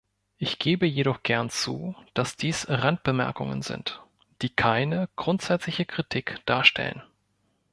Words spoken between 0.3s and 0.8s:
Ich